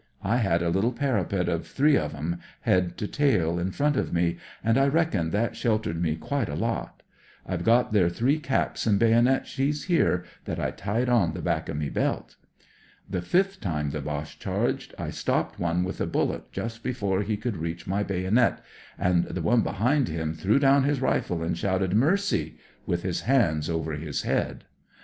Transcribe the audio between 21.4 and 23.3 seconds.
an' shouted * Mercy 1' with his